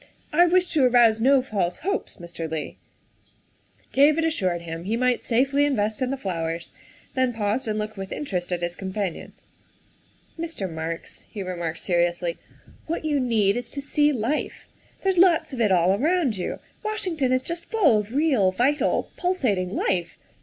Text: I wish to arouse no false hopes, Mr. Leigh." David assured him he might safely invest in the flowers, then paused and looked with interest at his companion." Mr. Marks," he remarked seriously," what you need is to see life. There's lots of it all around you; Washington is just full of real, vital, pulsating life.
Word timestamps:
I 0.33 0.47
wish 0.47 0.71
to 0.71 0.83
arouse 0.83 1.21
no 1.21 1.43
false 1.43 1.77
hopes, 1.85 2.17
Mr. 2.17 2.49
Leigh." 2.49 2.75
David 3.93 4.25
assured 4.25 4.63
him 4.63 4.85
he 4.85 4.97
might 4.97 5.23
safely 5.23 5.63
invest 5.63 6.01
in 6.01 6.09
the 6.09 6.17
flowers, 6.17 6.71
then 7.13 7.33
paused 7.33 7.67
and 7.67 7.77
looked 7.77 7.97
with 7.97 8.11
interest 8.11 8.51
at 8.51 8.63
his 8.63 8.73
companion." 8.75 9.33
Mr. 10.39 10.67
Marks," 10.67 11.27
he 11.29 11.43
remarked 11.43 11.81
seriously," 11.81 12.39
what 12.87 13.05
you 13.05 13.19
need 13.19 13.55
is 13.55 13.69
to 13.69 13.79
see 13.79 14.11
life. 14.11 14.65
There's 15.03 15.19
lots 15.19 15.53
of 15.53 15.61
it 15.61 15.71
all 15.71 15.93
around 15.93 16.35
you; 16.35 16.57
Washington 16.83 17.31
is 17.31 17.43
just 17.43 17.65
full 17.65 17.99
of 17.99 18.15
real, 18.15 18.51
vital, 18.51 19.11
pulsating 19.17 19.75
life. 19.75 20.17